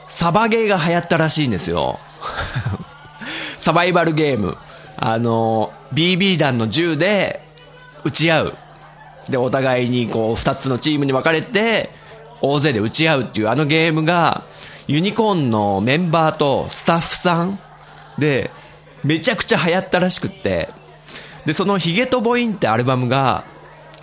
[0.08, 2.00] サバゲーが流行ったらしいんですよ。
[3.60, 4.58] サバイバルゲーム。
[4.98, 7.42] あの、BB 弾の銃で
[8.04, 8.58] 撃ち合う。
[9.30, 11.90] で、お互いにこう、二つのチームに分かれて、
[12.42, 14.44] 大勢で撃ち合うっていうあのゲームが、
[14.88, 17.60] ユニコーンのメンバーとスタッフさん
[18.18, 18.52] で、
[19.04, 20.70] めちゃくちゃ流行ったらしくって、
[21.46, 23.44] で、そのヒゲとボインってアルバムが、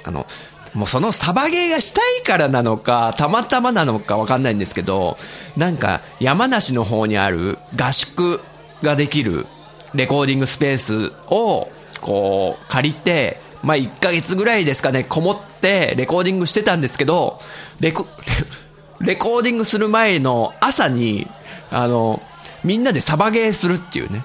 [0.04, 0.26] あの、
[0.74, 5.16] もうそのサバゲーがしたいからなのか、たまたまなのかわかんないんですけど、
[5.56, 8.40] なんか山梨の方にある合宿
[8.82, 9.46] ができる
[9.94, 17.38] レコーディングスペースをこう借りて、まあ1ヶ月ぐらいですかね、こもってレコーディングしてたんですけど、
[17.80, 18.06] レコ、
[19.00, 21.28] レコーディングする前の朝に、
[21.70, 22.20] あの、
[22.64, 24.24] みんなでサバゲーするっていうね。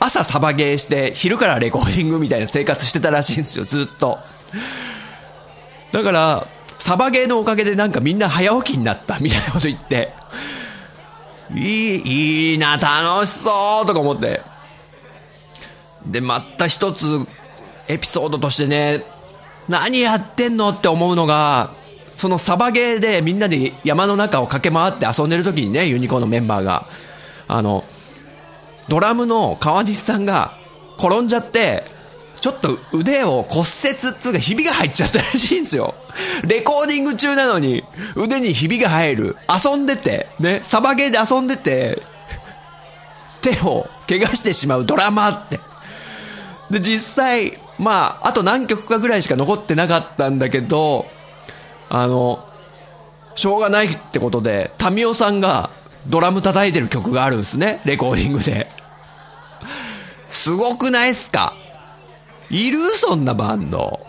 [0.00, 4.18] 朝サバゲーして、昼からレコーディングみたいな生活してたらしいんですよ、ずっと。
[5.94, 6.48] だから、
[6.80, 10.12] サバゲーのおかげでなんかみんな早起きになったみたいなこと言って、
[11.54, 14.40] いい、いいな、楽しそうとか思って。
[16.04, 17.06] で、また一つ、
[17.86, 19.04] エピソードとしてね、
[19.68, 21.70] 何やってんのって思うのが、
[22.10, 26.88] そのサバゲーでみんなで山の中を駆け回って遊んでる時にね、ユニコーンのメンバーが、
[27.46, 27.84] あの、
[28.88, 30.58] ドラムの川西さんが
[30.98, 31.93] 転んじゃって、
[32.44, 33.66] ちょっと腕を骨折っ
[34.20, 35.94] つうかひびが入っちゃったらしいんですよ。
[36.46, 37.82] レコーディング中なのに
[38.16, 39.36] 腕にひびが入る。
[39.48, 42.02] 遊んでて、ね、サバゲーで遊んでて、
[43.40, 45.58] 手を怪我してしまうドラマって。
[46.68, 51.06] で、実際、まあ、あと何曲かぐらいしか残ってなかったんだけど、
[51.88, 52.46] あの、
[53.36, 55.70] しょうがないってことで、タミオさんが
[56.06, 58.68] ドラム叩いてる曲があるんですね、レコーディングで。
[60.28, 61.54] すごくないっすか？
[62.54, 62.78] いる？
[62.96, 64.06] そんなバンド。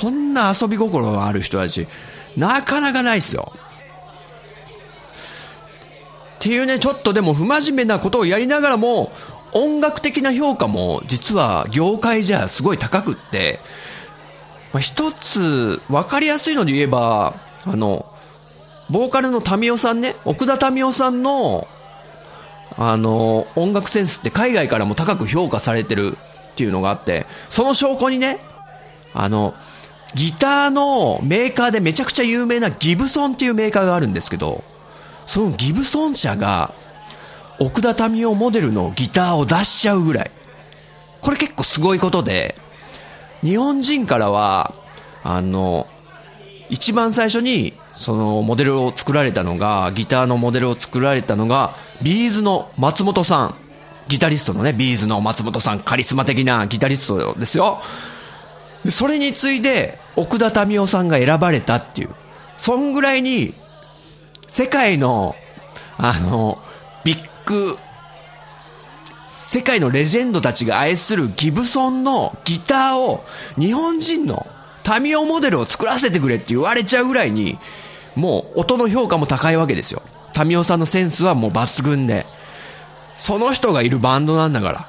[0.00, 1.86] こんな遊び心のある人たち、
[2.36, 3.52] なかなかないっすよ。
[6.36, 9.12] っていうね、ちょっとでも不真面目なことをやりながらも、
[9.52, 13.60] 音楽的な評価も実は業界じゃすごい高くって、
[14.72, 18.06] まあ、一つ分かりやすいので言えば、あの、
[18.90, 21.68] ボーカルの民生さんね、奥田民生さんの、
[22.76, 26.16] あの、音楽センスって海外からも高く評価されてる
[26.52, 28.38] っていうのがあって、その証拠にね、
[29.14, 29.54] あの、
[30.14, 34.62] ギターのメーカーでめちゃくちゃ有名なギブソンっていうメーカーがあるんですけど、
[35.26, 36.74] そのギブソン社が、
[37.58, 40.30] 奥田民生モデルのギターを出しちゃうぐらい。
[41.20, 42.56] これ結構すごいことで、
[43.42, 44.74] 日本人からは、
[45.22, 45.86] あの、
[46.68, 53.54] 一番最初に、そのモデルを作られたのが、ギターのモデルを作られたのが、 B'zの松本さん。
[54.08, 57.80] ギタリストのね、 B'zの松本さん、カリスマ的なギタリストですよ。
[58.84, 62.10] で、それに次いで、奥田民生さんが選ばれたっていう。
[62.58, 63.54] そんぐらいに、
[64.48, 65.34] 世界の、
[65.96, 66.58] あの、
[67.04, 67.78] ビッグ、
[69.28, 73.24] 世界のレジェンドたちが愛するギブソンのギターを、
[73.58, 74.46] 日本人の
[74.82, 77.58] タミオモデルを作らせてくれって言われちゃうぐらいに、
[78.14, 80.02] もう音の評価も高いわけですよ。
[80.32, 82.26] タミオさんのセンスはもう抜群で。
[83.22, 84.88] その人がいるバンドなんだから。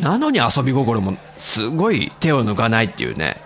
[0.00, 3.40] なのに遊び心もすごい手を抜かないっていうね。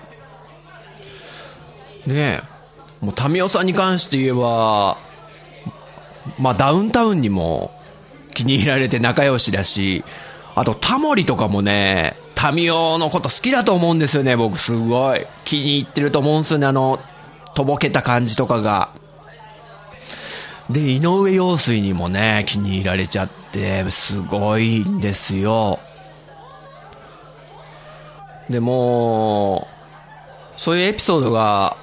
[2.06, 2.42] ねえ。
[3.04, 4.96] もうタミオさんに関して言えば、
[6.38, 7.70] まあダウンタウンにも
[8.32, 10.02] 気に入られて仲良しだし、
[10.54, 15.26] あとタモリとかもね、タミオのこと好きだと思うんですよね、僕すごい。
[15.44, 16.98] 気に入ってると思うんですよね、あの、
[17.54, 18.98] とぼけた感じとかが。
[20.72, 25.80] で、井上陽水にもね、気に入られちゃって、すごいんですよ。
[28.48, 29.66] でも、
[30.56, 31.76] そういうエピソードが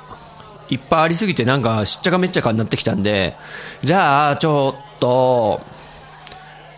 [0.69, 3.35] いっぱいありすぎてなんかしっちゃかめっちゃかになってきたんで、
[3.83, 5.61] じゃあちょっと、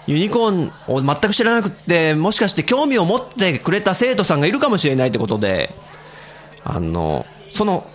[0.07, 5.75] ユニコーンを全く知らなくって、もしかして興味を持ってくれた生徒さんがいるかもしれないってことで、
[6.63, 7.85] あの、その、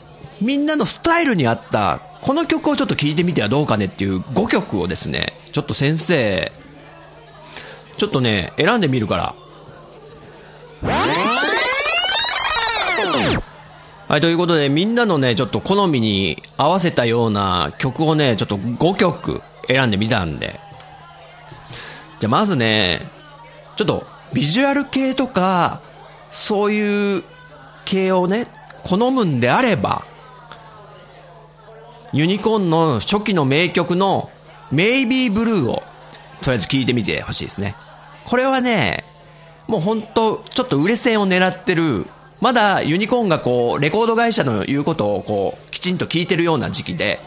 [0.40, 6.50] みんなのスタイルに合った、この曲をちょっと聴いてみてはどうかねっていう5曲をですね、ちょっと先生、
[7.98, 9.34] ちょっとね、選んでみるから。
[14.08, 20.58] はい、ということで、みんなのね、ちょっと好みに合わせたような曲をね、ちょっと5曲選んでみたんで。
[22.20, 23.06] じゃまずね、
[23.76, 25.82] ちょっとビジュアル系とか、
[26.30, 27.22] そういう
[27.84, 28.46] 系をね、
[28.82, 30.06] 好むんであれば、
[32.14, 34.30] ユニコーンの初期の名曲の
[34.72, 35.82] Maybe Blue を
[36.40, 37.76] とりあえず聴いてみてほしいですね。
[38.24, 39.04] これはね、
[39.66, 42.06] もうほんと、ちょっと売れ線を狙ってる
[42.40, 47.20] まだユニコーンがこう、レコード会社の言うことをこう、きちんと聞いてるような時期で、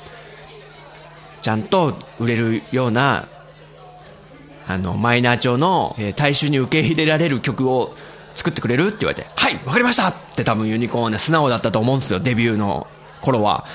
[1.41, 3.27] ちゃんと売れるような、
[4.67, 7.95] あの、マイナー調の、えー、大衆に受け入れられる曲を
[8.35, 12.85] 作ってくれるって言われて、はいわかりましたって多分ユニコーンはね、素直だったと思うんですよ、デビューの
[13.21, 13.65] 頃は。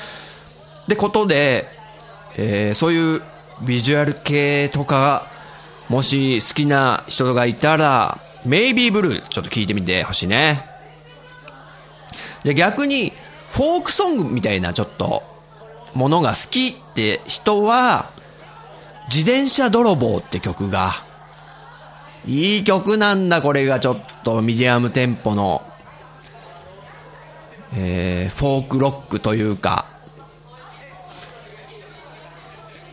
[0.88, 1.68] で、ことで、
[2.36, 3.22] えー、そういう
[3.62, 5.30] ビジュアル系とか、
[5.88, 10.66] もし好きな人がいたら、 Maybe Blue ちょっと聞いてみてほしいね。
[12.44, 13.12] じゃ逆に、
[13.50, 15.22] フォークソングみたいなちょっと、
[15.94, 18.10] ものが好きって人は、
[19.08, 21.04] 自転車泥棒って曲が、
[22.26, 25.62] いい曲なんだ、これがちょっとミディアムテンポの、
[27.74, 29.86] えー、フォークロックというか、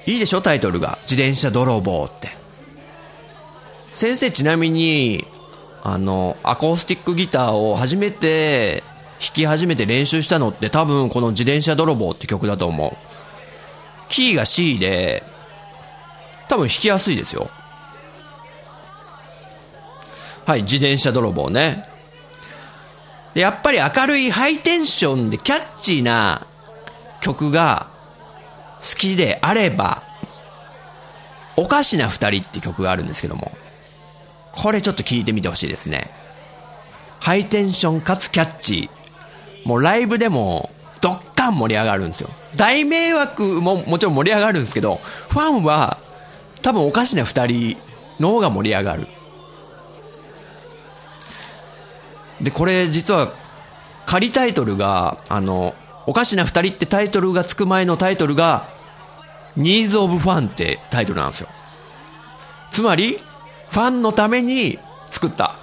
[0.10, 0.98] いいでしょ、タイトルが。
[1.04, 2.32] 自転車泥棒って。
[3.94, 5.28] 先生ちなみに、
[5.84, 8.84] あの、アコースティックギターを初めて
[9.20, 12.98] 弾き始めて練習したのって多分この自転車泥棒って曲だと思う。
[14.10, 15.22] キーが C で、
[16.48, 17.52] 多分弾きやすいですよ。
[20.48, 21.88] はい、自転車泥棒ね。
[23.36, 26.48] で、やっぱり明るいハイテンションでキャッチーな
[27.22, 27.89] 曲が
[28.82, 30.04] 好きであれば、
[31.56, 33.52] おかしな二人って曲があるんですけども、
[34.52, 36.12] これちょっと聞いてみてほしいですね。
[37.20, 39.68] ハイテンションかつキャッチー。
[39.68, 40.70] もうライブでも
[41.02, 42.30] ドッカン盛り上がるんですよ。
[42.56, 45.98] 大迷惑ももちろん盛り上がるんですけど、ファンは
[46.62, 47.78] 多分おかしな二人
[48.20, 49.08] の方が盛り上がる。
[52.42, 53.34] で、これ実は
[54.06, 55.76] 仮タイトルが、あの、
[56.10, 58.68] おかしな二人ってタイトルがつく前のタイトルが、
[59.56, 61.50] Needs of Fun ってタイトルなんですよ。
[62.72, 63.20] つまり、
[63.70, 64.80] ファンのために
[65.12, 65.60] 作った。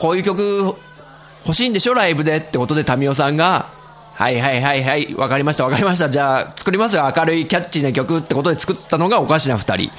[0.00, 0.74] こういう曲
[1.46, 1.94] 欲しいんでしょ？
[1.94, 3.70] ライブでってことで、タミオさんが、
[4.14, 6.10] はいはいはいはい、わかりましたわかりました。
[6.10, 7.12] じゃあ作りますよ。
[7.16, 9.92] 明るいキャッチーな曲ってことで作ったのがおかしな二人。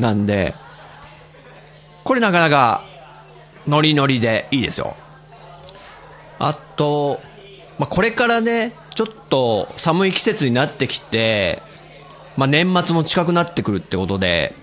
[0.00, 0.56] なんで、
[2.02, 2.82] これなかなか
[3.68, 4.96] ノリノリでいいですよ。
[6.40, 7.20] あと、
[7.78, 11.62] まあ、これからね、ちょっと寒い季節になってきて、
[12.36, 14.56] まあ、年末も近くなってくるってことで、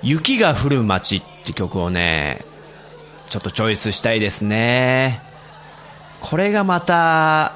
[0.00, 2.46] 雪が降る街って曲をね、
[3.28, 5.20] ちょっとチョイスしたいですね。
[6.22, 7.52] これがまた、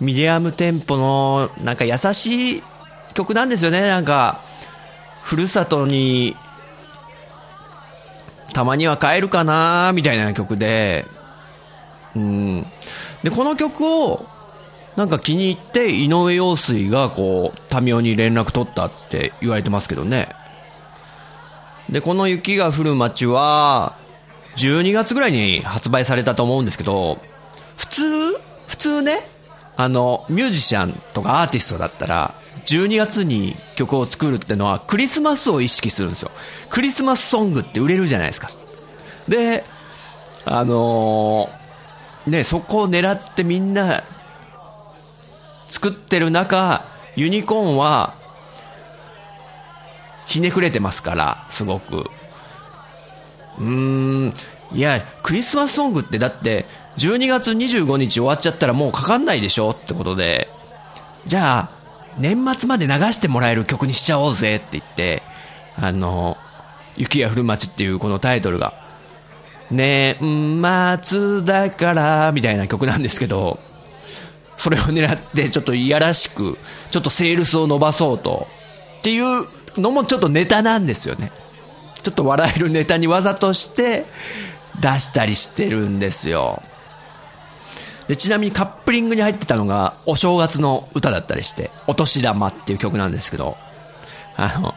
[0.00, 2.62] ミディアムテンポの、なんか優しい
[3.14, 3.80] 曲なんですよね。
[3.80, 4.40] なんか、
[5.24, 6.36] ふるさとに、
[8.54, 11.08] たまには帰るかなみたいな曲で、
[12.14, 12.66] うん。
[13.24, 14.28] で、この曲を、
[15.00, 20.28] なんか気に入って、井上陽水がこう、民生に連絡取ったって言われてますけどね。
[21.88, 23.96] で、この雪が降る街は、
[24.56, 27.18] 12月ぐらいに発売されたと思うんですけど、
[27.78, 28.02] 普通、
[28.66, 29.26] 普通ね、
[29.78, 32.34] あの、ミュージシャンとかアーティストだったら、
[32.66, 36.30] 12月に曲を作るってのはクリスマスを意識するんですよ。
[36.68, 38.50] クリスマスソングって売れるじゃないですか。
[39.28, 39.64] で、
[40.44, 44.04] あのー、ね、そこを狙ってみんな
[45.70, 46.84] 作ってる中、
[47.16, 48.14] ユニコーンは
[50.26, 52.04] ひねくれてますから、すごく。
[53.58, 54.34] うーん、
[54.72, 56.66] いや、クリスマスソングってだって、
[56.98, 60.48] 12月25日終わっちゃったらもうかかんないでしょってことで、
[61.24, 61.80] じゃあ、
[62.18, 65.22] 年末まで流してもらえる曲にしちゃおうぜって言って、
[65.76, 66.36] あの、
[66.96, 68.74] 雪が降る街っていうこのタイトルが、
[69.70, 70.16] 年
[71.02, 73.60] 末だから、みたいな曲なんですけど、
[74.60, 76.58] それを狙ってちょっといやらしく、
[76.90, 78.46] ちょっとセールスを伸ばそうと、
[78.98, 79.46] っていう
[79.80, 81.32] のもちょっとネタなんですよね。
[82.02, 84.04] ちょっと笑えるネタにわざとして
[84.78, 86.62] 出したりしてるんですよ。
[88.06, 93.56] で、ちなみにカップリングに入ってたのがお正月の歌だったりして、お年玉っていう曲なんですけど、
[94.36, 94.74] あの、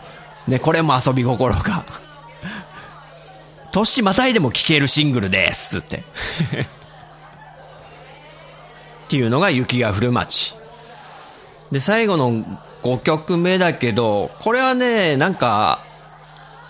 [0.48, 1.86] ね、これも遊び心が、
[3.74, 6.06] 年またいでも聴けるシングルですって。
[9.14, 10.56] っていうのが雪が降る街。
[11.72, 12.44] で、最後の
[12.82, 15.86] 5曲目だけど、これはね、なんか、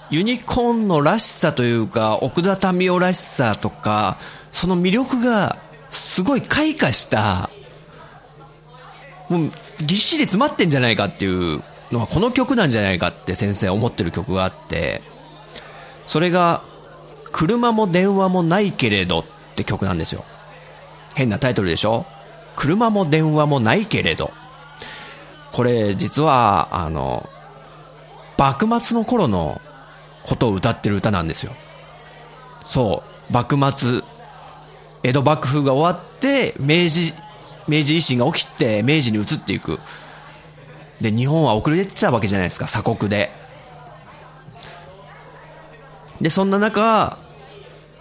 [0.10, 4.18] ユニコーンのらしさというか、奥田民生らしさとか、
[4.52, 5.58] その魅力が
[5.90, 7.50] すごい開花した、
[9.30, 9.52] もう
[9.86, 11.64] ぎっしり詰まってんじゃないかっていう
[11.94, 15.02] のはこの曲なんじゃないかって先生思ってる曲があって、
[16.06, 16.62] それが、
[17.32, 19.26] 車も電話もないけれどっ
[19.56, 20.26] て曲なんですよ。
[21.16, 22.06] 変なタイトルでしょ？
[22.56, 24.32] 車も電話もないけれど。
[25.52, 27.30] これ実は、あの、
[28.38, 29.62] 幕末の頃の
[30.24, 31.54] ことを歌ってる歌なんですよ。
[32.66, 34.02] そう、幕末、
[35.04, 37.14] 江戸幕府が終わって、明治、
[37.68, 39.80] 明治維新が起きて、明治に移っていく。
[41.02, 43.32] で、日本は遅れてたわけじゃないですか、鎖国で。
[46.22, 47.18] で、そんな中、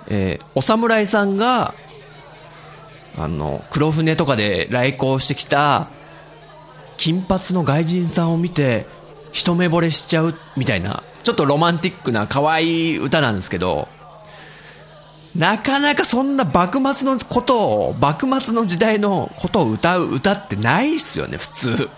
[0.09, 1.75] えー、お侍さんが、
[3.17, 5.89] あの、黒船とかで来航してきた、
[6.97, 8.87] 金髪の外人さんを見て、
[9.33, 13.89] 一目惚れしちゃうみたいな、ちょっとロマンティックな可愛い歌なんですけど、
[15.37, 21.91] なかなかそんな幕末のことを、幕末の時代のことを歌う歌ってないっすよね、普通。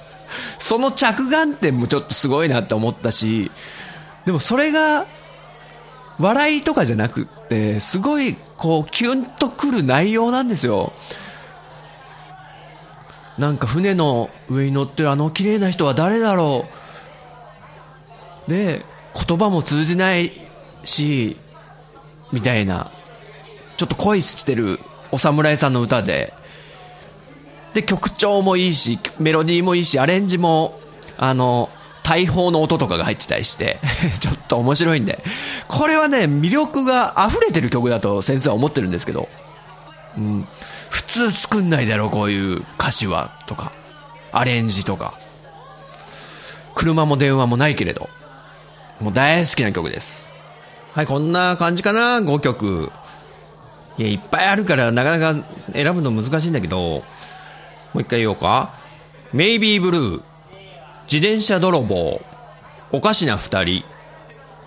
[0.58, 3.50] その着眼点もちょっとすごいなって思ったし、
[4.24, 5.06] でもそれが、
[6.18, 10.92] 笑いとかじゃなくって、すごい、こう、キュンとくる内容なんですよ。
[13.38, 16.66] なんか船の上に乗ってるあの綺麗な人は誰だろ
[18.46, 18.50] う。
[18.50, 20.32] で、言葉も通じない
[20.82, 21.36] し、
[22.32, 22.90] みたいな、
[23.76, 24.80] ちょっと恋してる
[25.12, 26.34] お侍さんの歌で、
[27.74, 30.80] で、曲調もいいし、メロディーもいいし、アレンジも、
[31.16, 31.70] あの、
[32.08, 33.80] 大砲の音とかが入ってたりして
[34.18, 35.22] ちょっと面白いんで。
[35.66, 39.28] これはね、魅力が溢れてる曲だと先生は思ってるんですけど。
[40.16, 40.48] うん。
[40.88, 43.72] 普通作んないだろ、こういう歌詞は、とか。
[44.32, 45.12] アレンジとか。
[46.74, 48.08] 車も電話もないけれど。
[49.00, 50.30] もう大好きな曲です。
[50.94, 52.90] はい、こんな感じかな、5曲。
[53.98, 55.44] いや、いっぱいあるからなかなか
[55.74, 57.02] 選ぶの難しいんだけど、も
[57.96, 58.70] う一回言おうか。
[59.34, 60.22] メイビーブルー、
[61.10, 62.20] 自転車泥棒、
[62.92, 63.84] おかしな二人、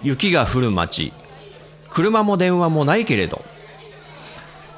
[0.01, 1.13] 雪が降る街、
[1.91, 3.45] 車も電話もないけれど、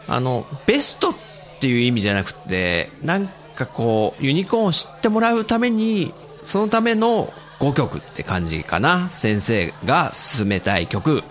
[0.07, 1.16] あの、ベストっ
[1.61, 9.09] ていう意味じゃなくて、なんかこう、ユニコーンを知ってもらうために、そのための5曲って感じかな。
[9.11, 11.24] 先生が進めたい曲。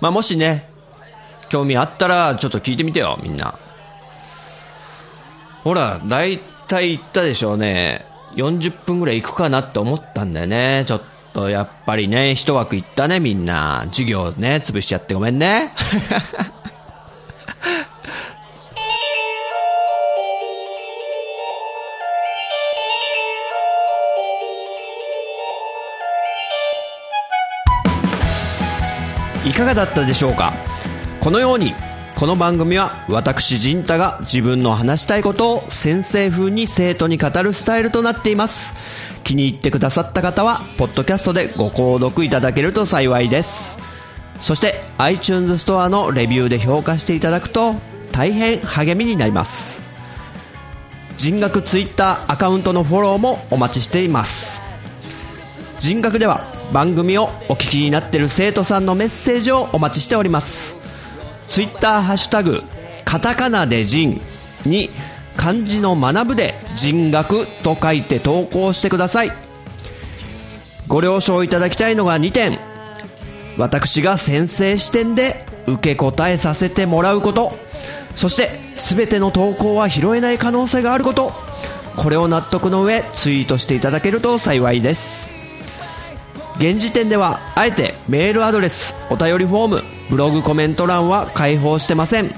[0.00, 0.70] まあ、もしね、
[1.50, 3.58] 興味あったらちょっと聞いてみてよ、みんな。
[5.64, 8.13] ほら、だいたい言ったでしょうね。
[8.36, 10.84] 40分ぐらい行くかなって思ったんだよね。
[10.86, 13.82] ちょっとやっぱりね、一枠行ったね、みんな。
[13.86, 15.72] 授業ね、潰しちゃってごめんね。
[29.46, 30.52] いかがだったでしょうか？
[31.20, 31.74] このように
[32.16, 38.74] この番組は私陣太が自分の話したいことを先生風に生徒に語るスタイルとなっています。
[39.24, 43.78] 気に入ってくださった方はポッドキャストでご購読いただけると幸いです。
[44.40, 47.74] そして iTunes ストアのレビューで評価していただくと
[48.12, 49.82] 大変励みになります。
[51.16, 54.62] 人学 Twitter アカウントのフォローもお待ちしています。
[55.80, 56.42] 人学では
[56.72, 60.83] 番組をお聞きになっている生徒さんのメッセージをお待ちしております。
[61.48, 62.60] ツイッターハッシュタグ
[63.04, 64.20] カタカナで人
[64.66, 64.90] に
[65.36, 69.32] 漢字の学ぶで人学と書いて投稿してください。
[70.86, 72.58] ご了承いただきたいのが2点
[73.56, 77.56] 私が先生視点で受け答えさせてもらうこと。
[78.16, 81.32] そして全ての投稿は拾えない可能性があること。
[81.96, 85.33] これを納得の上ツイートしていただけると幸いです。
[86.56, 92.30] 現時点ではあえてメールアドレスお便りフォームブログコメント欄は開放してません。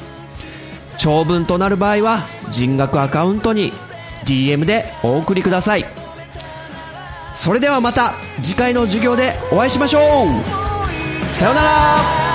[0.98, 3.72] 長文となる場合は人額アカウントに
[4.24, 5.86] DM でお送りください。
[7.36, 11.36] それではまた次回の授業でお会いしましょう。
[11.36, 12.25] さようなら。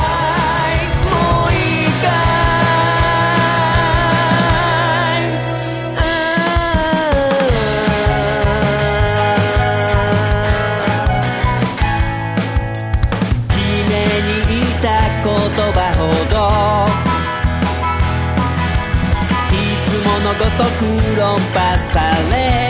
[21.15, 22.60] 論破され